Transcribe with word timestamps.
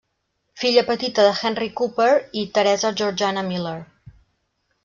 Filla 0.61 0.83
petita 0.87 1.25
de 1.27 1.33
Henry 1.43 1.69
Cooper 1.81 2.09
i 2.43 2.49
Teresa 2.57 2.93
Georgiana 3.03 3.45
Miller. 3.51 3.79